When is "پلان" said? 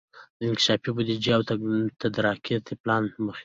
2.81-3.01